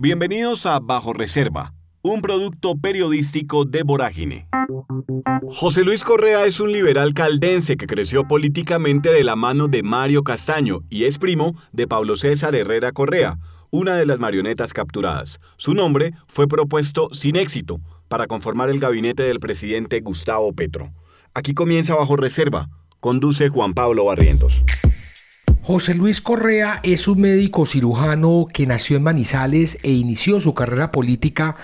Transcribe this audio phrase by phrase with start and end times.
[0.00, 4.48] Bienvenidos a Bajo Reserva, un producto periodístico de Vorágine.
[5.48, 10.22] José Luis Correa es un liberal caldense que creció políticamente de la mano de Mario
[10.22, 13.40] Castaño y es primo de Pablo César Herrera Correa,
[13.70, 15.40] una de las marionetas capturadas.
[15.56, 20.92] Su nombre fue propuesto sin éxito para conformar el gabinete del presidente Gustavo Petro.
[21.34, 22.68] Aquí comienza Bajo Reserva.
[23.00, 24.62] Conduce Juan Pablo Barrientos.
[25.68, 30.88] José Luis Correa es un médico cirujano que nació en Manizales e inició su carrera
[30.88, 31.56] política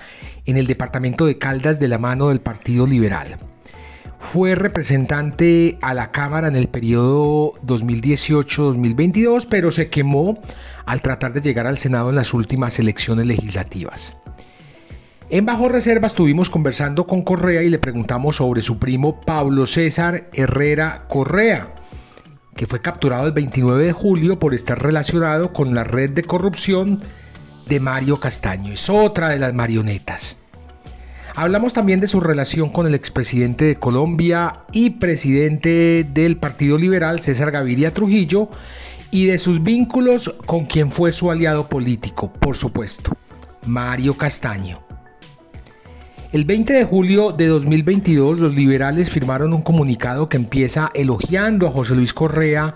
[0.44, 3.38] en el departamento de Caldas de la mano del Partido Liberal.
[4.20, 10.38] Fue representante a la Cámara en el periodo 2018-2022, pero se quemó
[10.84, 14.18] al tratar de llegar al Senado en las últimas elecciones legislativas.
[15.30, 20.28] En Bajo Reserva estuvimos conversando con Correa y le preguntamos sobre su primo Pablo César
[20.34, 21.72] Herrera Correa
[22.54, 26.98] que fue capturado el 29 de julio por estar relacionado con la red de corrupción
[27.68, 28.72] de Mario Castaño.
[28.72, 30.36] Es otra de las marionetas.
[31.36, 37.18] Hablamos también de su relación con el expresidente de Colombia y presidente del Partido Liberal,
[37.18, 38.48] César Gaviria Trujillo,
[39.10, 43.16] y de sus vínculos con quien fue su aliado político, por supuesto,
[43.66, 44.83] Mario Castaño.
[46.34, 51.70] El 20 de julio de 2022 los liberales firmaron un comunicado que empieza elogiando a
[51.70, 52.74] José Luis Correa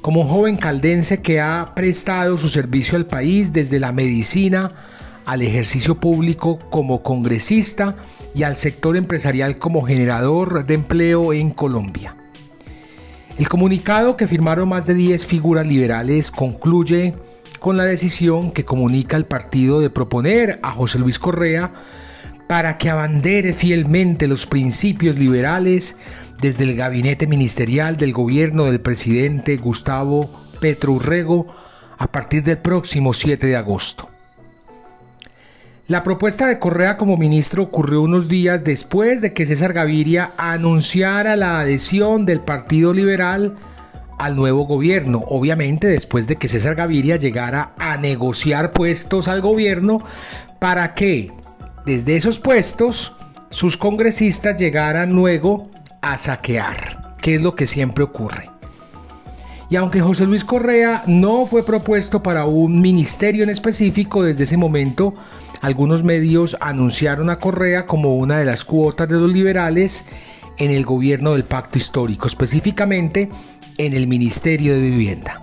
[0.00, 4.70] como un joven caldense que ha prestado su servicio al país desde la medicina
[5.26, 7.94] al ejercicio público como congresista
[8.34, 12.16] y al sector empresarial como generador de empleo en Colombia.
[13.36, 17.12] El comunicado que firmaron más de 10 figuras liberales concluye
[17.60, 21.70] con la decisión que comunica el partido de proponer a José Luis Correa
[22.46, 25.96] para que abandere fielmente los principios liberales
[26.40, 31.46] desde el gabinete ministerial del gobierno del presidente Gustavo Petro Urrego
[31.98, 34.08] a partir del próximo 7 de agosto.
[35.86, 41.36] La propuesta de Correa como ministro ocurrió unos días después de que César Gaviria anunciara
[41.36, 43.54] la adhesión del Partido Liberal
[44.18, 49.98] al nuevo gobierno, obviamente después de que César Gaviria llegara a negociar puestos al gobierno
[50.58, 51.30] para que
[51.84, 53.14] desde esos puestos
[53.50, 55.68] sus congresistas llegaran luego
[56.00, 58.50] a saquear, que es lo que siempre ocurre.
[59.70, 64.56] Y aunque José Luis Correa no fue propuesto para un ministerio en específico desde ese
[64.56, 65.14] momento,
[65.60, 70.04] algunos medios anunciaron a Correa como una de las cuotas de los liberales
[70.58, 73.30] en el gobierno del pacto histórico, específicamente
[73.78, 75.42] en el Ministerio de Vivienda.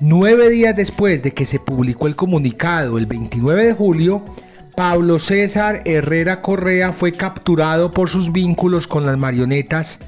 [0.00, 4.24] Nueve días después de que se publicó el comunicado, el 29 de julio,
[4.76, 10.00] Pablo César Herrera Correa fue capturado por sus vínculos con las marionetas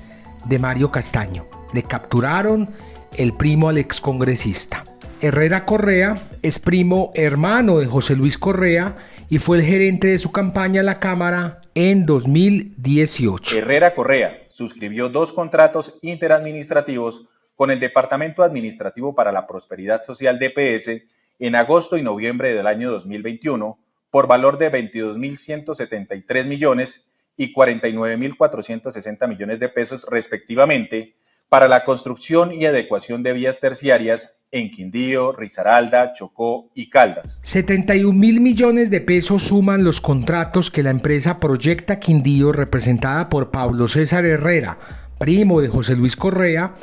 [0.44, 1.46] de Mario Castaño.
[1.72, 2.68] Le capturaron
[3.16, 4.82] el primo al excongresista.
[5.20, 8.96] Herrera Correa es primo hermano de José Luis Correa
[9.28, 13.56] y fue el gerente de su campaña a la Cámara en 2018.
[13.56, 21.02] Herrera Correa suscribió dos contratos interadministrativos con el Departamento Administrativo para la Prosperidad Social DPS
[21.38, 23.78] en agosto y noviembre del año 2021
[24.10, 31.16] por valor de 22.173 millones y 49.460 millones de pesos respectivamente
[31.48, 37.40] para la construcción y adecuación de vías terciarias en Quindío, Risaralda, Chocó y Caldas.
[37.42, 43.50] 71 mil millones de pesos suman los contratos que la empresa Proyecta Quindío, representada por
[43.50, 44.78] Pablo César Herrera,
[45.18, 46.74] primo de José Luis Correa,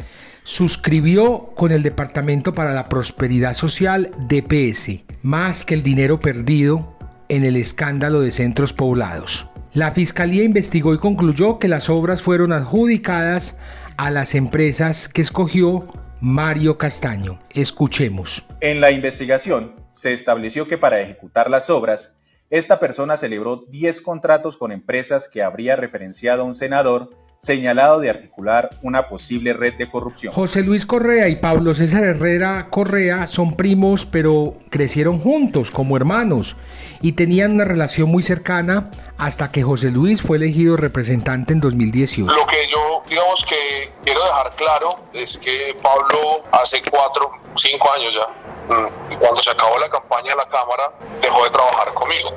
[0.44, 6.93] suscribió con el Departamento para la Prosperidad Social DPS, más que el dinero perdido
[7.36, 9.48] en el escándalo de centros poblados.
[9.74, 13.58] La Fiscalía investigó y concluyó que las obras fueron adjudicadas
[13.98, 15.88] a las empresas que escogió
[16.22, 17.40] Mario Castaño.
[17.52, 18.46] Escuchemos.
[18.62, 24.58] En la investigación se estableció que para ejecutar las obras, esta persona celebró 10 contratos
[24.58, 27.10] con empresas que habría referenciado a un senador
[27.44, 30.34] señalado de articular una posible red de corrupción.
[30.34, 36.56] José Luis Correa y Pablo César Herrera Correa son primos, pero crecieron juntos como hermanos
[37.02, 42.34] y tenían una relación muy cercana hasta que José Luis fue elegido representante en 2018.
[42.34, 48.14] Lo que yo, digamos que quiero dejar claro es que Pablo hace cuatro, cinco años
[48.14, 52.30] ya, mm, cuando se acabó la campaña de la Cámara, dejó de trabajar conmigo.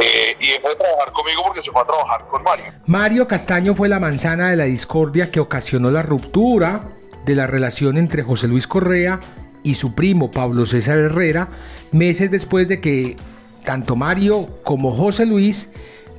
[0.00, 2.66] Eh, y dejó de trabajar conmigo porque se fue a trabajar con Mario.
[2.86, 7.96] Mario Castaño fue la manzana de la discordia que ocasionó la ruptura de la relación
[7.98, 9.18] entre José Luis Correa
[9.62, 11.48] y su primo Pablo César Herrera,
[11.90, 13.16] meses después de que
[13.64, 15.70] tanto Mario como José Luis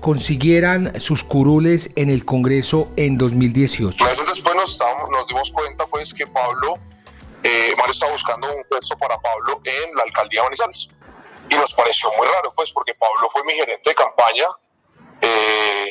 [0.02, 4.04] consiguieran sus curules en el Congreso en 2018.
[4.04, 4.78] Meses después nos,
[5.12, 6.76] nos dimos cuenta pues que Pablo,
[7.44, 10.92] eh, Mario estaba buscando un puesto para Pablo en la alcaldía de Manizales.
[11.50, 14.48] Y nos pareció muy raro, pues, porque Pablo fue mi gerente de campaña
[15.22, 15.90] eh,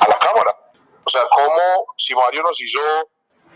[0.00, 0.54] a la Cámara.
[1.04, 2.80] O sea, como si Mario nos hizo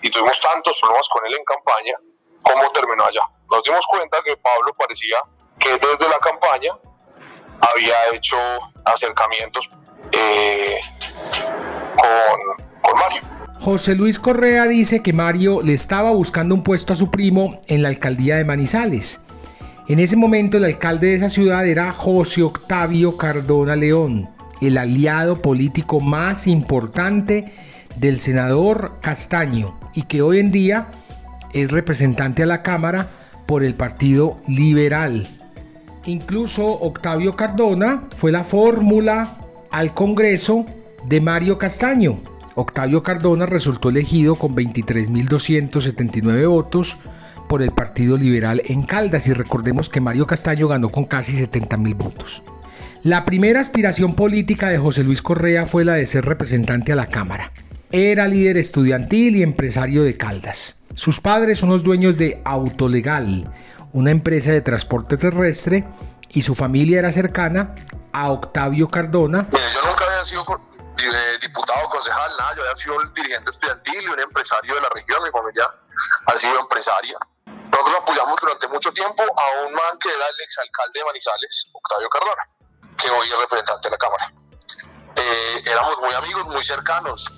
[0.03, 1.95] y tuvimos tantos problemas con él en campaña,
[2.43, 3.23] ¿cómo terminó allá?
[3.51, 5.19] Nos dimos cuenta que Pablo parecía
[5.59, 6.73] que desde la campaña
[7.61, 8.37] había hecho
[8.85, 9.69] acercamientos
[10.13, 10.81] eh,
[11.97, 13.23] con, con Mario.
[13.61, 17.83] José Luis Correa dice que Mario le estaba buscando un puesto a su primo en
[17.83, 19.21] la alcaldía de Manizales.
[19.91, 24.29] En ese momento el alcalde de esa ciudad era José Octavio Cardona León,
[24.61, 27.53] el aliado político más importante
[27.97, 30.93] del senador Castaño y que hoy en día
[31.53, 33.09] es representante a la Cámara
[33.47, 35.27] por el Partido Liberal.
[36.05, 39.39] Incluso Octavio Cardona fue la fórmula
[39.73, 40.67] al Congreso
[41.09, 42.21] de Mario Castaño.
[42.55, 46.97] Octavio Cardona resultó elegido con 23.279 votos
[47.51, 51.97] por el Partido Liberal en Caldas y recordemos que Mario Castaño ganó con casi 70.000
[51.97, 52.45] votos.
[53.03, 57.09] La primera aspiración política de José Luis Correa fue la de ser representante a la
[57.09, 57.51] Cámara.
[57.91, 60.77] Era líder estudiantil y empresario de Caldas.
[60.95, 63.53] Sus padres son los dueños de Autolegal,
[63.93, 65.85] una empresa de transporte terrestre,
[66.29, 67.75] y su familia era cercana
[68.13, 69.49] a Octavio Cardona.
[69.51, 70.45] yo nunca había sido
[71.43, 75.31] diputado, concejal, nada, yo había sido dirigente estudiantil y un empresario de la región, mi
[75.31, 75.65] familia
[76.27, 77.19] ha sido empresaria.
[77.81, 82.11] Nosotros apoyamos durante mucho tiempo a un man que era el exalcalde de Manizales, Octavio
[82.11, 82.43] Cardona,
[82.99, 84.33] que hoy es representante de la Cámara.
[85.17, 87.33] Eh, éramos muy amigos, muy cercanos,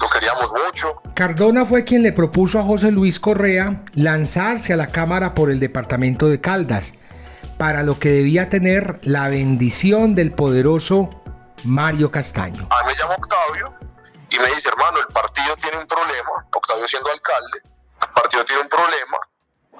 [0.00, 1.00] lo queríamos mucho.
[1.14, 5.60] Cardona fue quien le propuso a José Luis Correa lanzarse a la Cámara por el
[5.60, 6.94] departamento de Caldas,
[7.56, 11.10] para lo que debía tener la bendición del poderoso
[11.62, 12.66] Mario Castaño.
[12.70, 13.72] A mí me llama Octavio
[14.30, 17.60] y me dice, hermano, el partido tiene un problema, Octavio siendo alcalde,
[18.02, 19.16] el partido tiene un problema,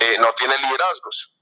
[0.00, 1.36] eh, no tiene liderazgos.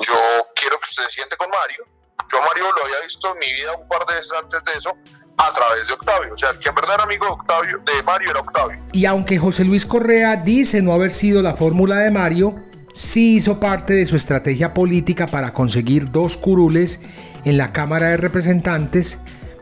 [0.00, 0.14] Yo
[0.54, 1.84] quiero que usted se siente con Mario.
[2.30, 4.72] Yo a Mario lo había visto en mi vida un par de veces antes de
[4.72, 4.96] eso,
[5.36, 6.32] a través de Octavio.
[6.34, 8.78] O sea, el que en verdad era amigo de, Octavio, de Mario era Octavio.
[8.92, 12.54] Y aunque José Luis Correa dice no haber sido la fórmula de Mario,
[12.92, 17.00] sí hizo parte de su estrategia política para conseguir dos curules
[17.44, 19.18] en la Cámara de Representantes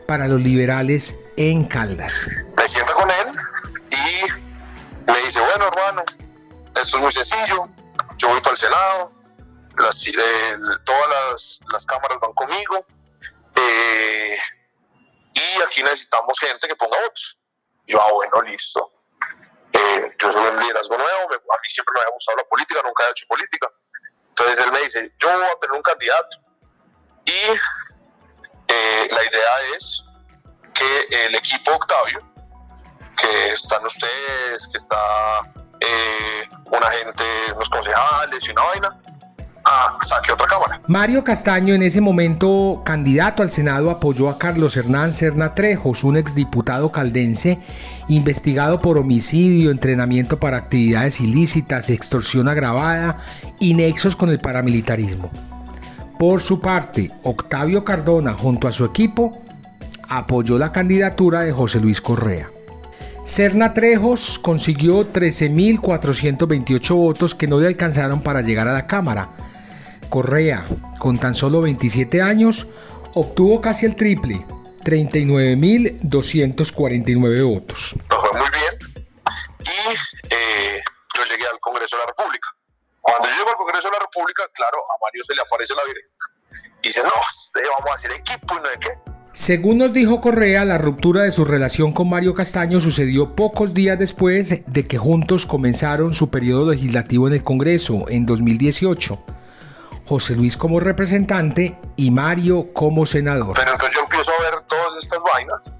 [0.07, 2.27] para los liberales en Caldas.
[2.57, 3.27] Me siento con él
[3.91, 6.03] y me dice, bueno hermano,
[6.75, 7.69] esto es muy sencillo,
[8.21, 9.11] yo voy para el Senado,
[10.85, 12.85] todas las, las, cámaras van conmigo,
[13.55, 14.37] eh,
[15.33, 17.37] y aquí necesitamos gente que ponga votos.
[17.87, 18.87] Yo, ah, bueno, listo.
[19.73, 23.07] Eh, yo soy un liderazgo nuevo, a mí siempre me ha gustado la política, nunca
[23.07, 23.67] he hecho política.
[24.29, 26.37] Entonces él me dice, yo voy a tener un candidato
[27.25, 27.31] y
[28.67, 30.03] eh, la idea es
[30.73, 32.19] que el equipo Octavio,
[33.17, 35.60] que están ustedes, que está
[36.77, 37.23] una gente,
[37.53, 38.89] unos concejales y una vaina,
[40.03, 40.81] saque otra cámara.
[40.87, 46.17] Mario Castaño, en ese momento candidato al Senado, apoyó a Carlos Hernán Serna Trejos, un
[46.17, 47.59] exdiputado caldense
[48.07, 53.19] investigado por homicidio, entrenamiento para actividades ilícitas, extorsión agravada
[53.59, 55.31] y nexos con el paramilitarismo.
[56.17, 59.41] Por su parte, Octavio Cardona, junto a su equipo,
[60.09, 62.49] apoyó la candidatura de José Luis Correa.
[63.25, 69.29] Serna Trejos consiguió 13.428 votos que no le alcanzaron para llegar a la Cámara,
[70.09, 70.65] Correa,
[70.99, 72.67] con tan solo 27 años,
[73.13, 74.45] obtuvo casi el triple,
[74.83, 77.95] 39.249 votos.
[78.09, 78.77] Nos fue muy bien
[79.61, 79.67] y
[80.29, 80.81] eh,
[81.15, 82.49] yo llegué al Congreso de la República.
[83.01, 85.83] Cuando yo llego al Congreso de la República, claro, a Mario se le aparece la
[85.85, 86.05] Virgen.
[86.81, 89.10] Y dice, no, vamos a hacer equipo y no de qué.
[89.33, 93.97] Según nos dijo Correa, la ruptura de su relación con Mario Castaño sucedió pocos días
[93.97, 99.23] después de que juntos comenzaron su periodo legislativo en el Congreso en 2018.
[100.05, 103.55] José Luis como representante y Mario como senador.
[103.55, 105.71] Pero entonces yo empiezo a ver todas estas vainas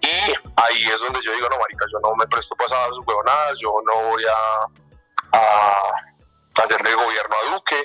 [0.00, 3.72] y ahí es donde yo digo, no, marica, yo no me presto pasadas huevonadas, yo
[3.86, 7.76] no voy a, a hacerle gobierno a Duque,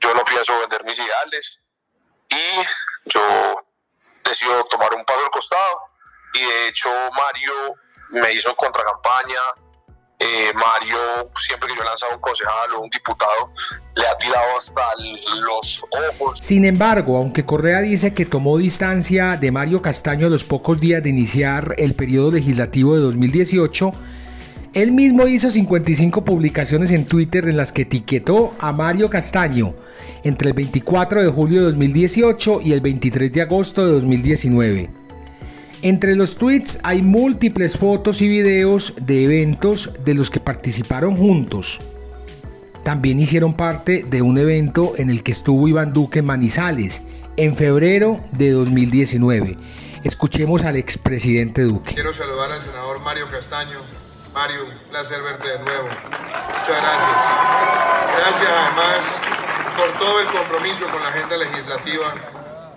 [0.00, 1.58] yo no pienso vender mis ideales
[2.30, 3.20] y yo
[4.28, 5.80] decido tomar un paso al costado
[6.34, 7.74] y de hecho Mario
[8.10, 9.40] me hizo contracampaña,
[10.18, 13.52] eh, Mario, siempre que yo he lanzado un concejal o un diputado,
[13.94, 14.82] le ha tirado hasta
[15.40, 16.38] los ojos.
[16.40, 21.02] Sin embargo, aunque Correa dice que tomó distancia de Mario Castaño a los pocos días
[21.02, 23.92] de iniciar el periodo legislativo de 2018,
[24.78, 29.74] él mismo hizo 55 publicaciones en Twitter en las que etiquetó a Mario Castaño
[30.22, 34.88] entre el 24 de julio de 2018 y el 23 de agosto de 2019.
[35.82, 41.80] Entre los tweets hay múltiples fotos y videos de eventos de los que participaron juntos.
[42.84, 47.02] también hicieron parte de un evento en el que estuvo Iván Duque Manizales
[47.36, 49.58] en febrero de 2019.
[50.04, 51.94] Escuchemos al expresidente Duque.
[51.94, 53.80] Quiero saludar al senador Mario Castaño.
[54.38, 55.88] Mario, un placer verte de nuevo.
[55.88, 57.20] Muchas gracias.
[58.18, 59.20] Gracias además
[59.76, 62.14] por todo el compromiso con la agenda legislativa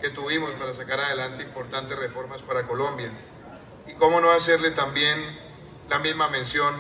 [0.02, 3.12] que tuvimos para sacar adelante importantes reformas para Colombia.
[3.86, 5.40] Y cómo no hacerle también
[5.88, 6.74] la misma mención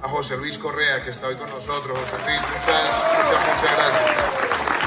[0.00, 1.98] a José Luis Correa, que está hoy con nosotros.
[1.98, 4.81] José Luis, muchas, muchas, muchas gracias.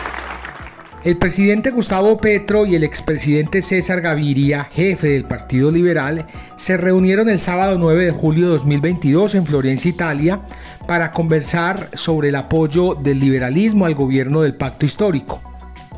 [1.06, 7.30] El presidente Gustavo Petro y el expresidente César Gaviria, jefe del Partido Liberal, se reunieron
[7.30, 10.40] el sábado 9 de julio de 2022 en Florencia, Italia,
[10.88, 15.44] para conversar sobre el apoyo del liberalismo al gobierno del pacto histórico.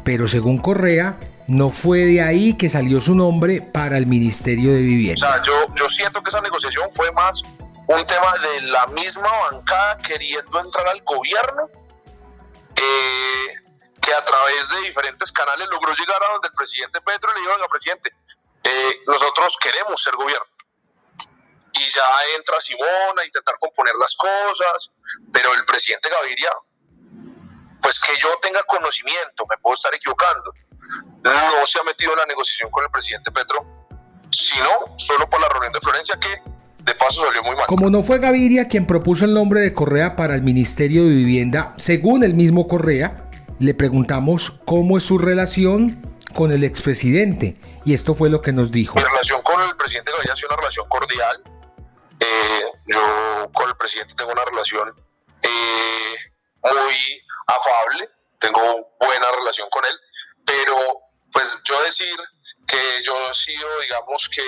[0.04, 4.82] Pero según Correa, no fue de ahí que salió su nombre para el Ministerio de
[4.82, 5.26] Vivienda.
[5.26, 7.44] O sea, yo, yo siento que esa negociación fue más
[7.88, 11.70] un tema de la misma bancada queriendo entrar al gobierno.
[12.76, 13.57] Eh,
[14.08, 17.52] que a través de diferentes canales logró llegar a donde el presidente Petro le dijo,
[17.52, 18.16] venga, presidente,
[18.64, 20.48] eh, nosotros queremos ser gobierno.
[21.74, 24.92] Y ya entra Simón a intentar componer las cosas,
[25.34, 26.52] pero el presidente Gaviria,
[27.82, 30.54] pues que yo tenga conocimiento, me puedo estar equivocando,
[31.22, 33.60] no se ha metido en la negociación con el presidente Petro,
[34.32, 36.42] sino solo por la reunión de Florencia que
[36.82, 37.66] de paso salió muy mal.
[37.68, 41.74] Como no fue Gaviria quien propuso el nombre de Correa para el Ministerio de Vivienda,
[41.76, 43.28] según el mismo Correa,
[43.60, 46.02] le preguntamos cómo es su relación
[46.34, 48.96] con el expresidente y esto fue lo que nos dijo.
[48.96, 51.44] Mi relación con el presidente Gaviria ha sido una relación cordial.
[52.20, 54.94] Eh, yo con el presidente tengo una relación
[55.42, 56.16] eh,
[56.64, 58.10] muy afable,
[58.40, 58.62] tengo
[59.00, 60.00] buena relación con él,
[60.46, 60.76] pero
[61.32, 62.16] pues yo decir
[62.68, 64.44] que yo he sido, digamos que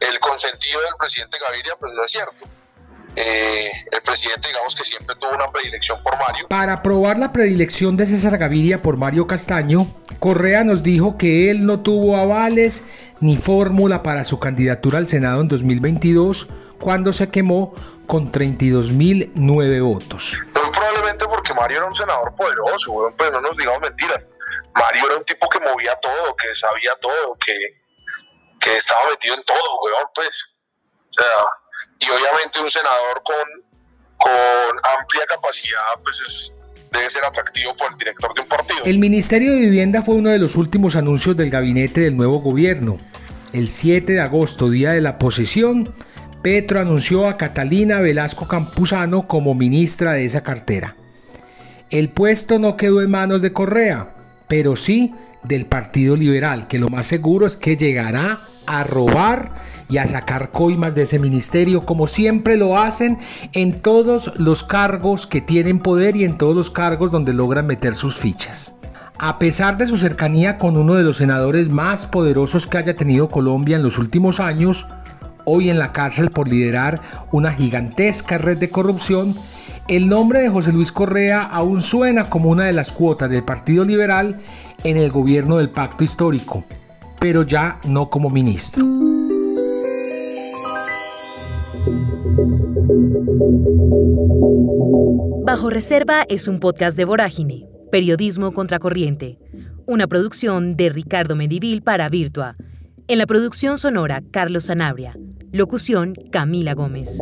[0.00, 2.57] el consentido del presidente Gaviria, pues no es cierto.
[3.20, 6.46] Eh, el presidente, digamos que siempre tuvo una predilección por Mario.
[6.48, 9.88] Para aprobar la predilección de César Gaviria por Mario Castaño,
[10.20, 12.84] Correa nos dijo que él no tuvo avales
[13.20, 16.46] ni fórmula para su candidatura al Senado en 2022
[16.78, 17.74] cuando se quemó
[18.06, 20.38] con 32.009 votos.
[20.54, 24.28] Muy probablemente porque Mario era un senador poderoso, pues no nos digamos mentiras.
[24.76, 27.52] Mario era un tipo que movía todo, que sabía todo, que,
[28.60, 30.30] que estaba metido en todo, weón, pues.
[31.10, 31.44] O sea,
[31.98, 33.36] y obviamente un senador con,
[35.00, 36.52] amplia capacidad pues
[36.90, 38.80] debe ser atractivo por el director de un partido.
[38.84, 42.96] El Ministerio de Vivienda fue uno de los últimos anuncios del gabinete del nuevo gobierno.
[43.52, 45.94] El 7 de agosto, día de la posesión,
[46.42, 50.96] Petro anunció a Catalina Velasco Campuzano como ministra de esa cartera.
[51.90, 54.14] El puesto no quedó en manos de Correa,
[54.46, 59.52] pero sí del Partido Liberal, que lo más seguro es que llegará a robar
[59.88, 63.18] y a sacar coimas de ese ministerio, como siempre lo hacen
[63.54, 67.96] en todos los cargos que tienen poder y en todos los cargos donde logran meter
[67.96, 68.74] sus fichas.
[69.18, 73.28] A pesar de su cercanía con uno de los senadores más poderosos que haya tenido
[73.28, 74.86] Colombia en los últimos años,
[75.44, 77.00] hoy en la cárcel por liderar
[77.32, 79.34] una gigantesca red de corrupción,
[79.88, 83.86] el nombre de José Luis Correa aún suena como una de las cuotas del Partido
[83.86, 84.38] Liberal
[84.84, 86.64] en el gobierno del pacto histórico,
[87.20, 88.84] pero ya no como ministro.
[95.44, 99.38] Bajo Reserva es un podcast de Vorágine, Periodismo Contracorriente,
[99.86, 102.56] una producción de Ricardo Medivil para Virtua.
[103.08, 105.16] En la producción sonora, Carlos Sanabria.
[105.50, 107.18] Locución, Camila Gómez.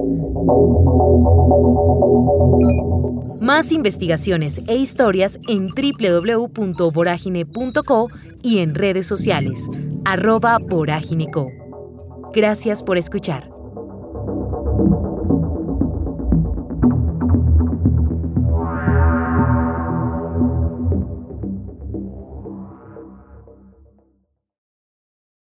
[3.40, 8.09] Más investigaciones e historias en www.voragine.co
[8.42, 9.66] y en redes sociales,
[10.04, 10.59] arroba.
[12.33, 13.55] Gracias por escuchar.